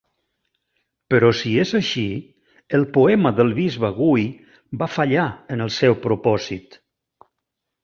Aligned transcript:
Però 1.13 1.27
si 1.39 1.51
és 1.63 1.73
així, 1.79 2.05
el 2.79 2.87
poema 2.97 3.33
del 3.41 3.53
bisbe 3.59 3.93
Guy 4.01 4.25
va 4.83 4.91
fallar 4.97 5.29
en 5.57 5.65
el 5.69 5.73
seu 5.79 6.01
propòsit. 6.09 6.83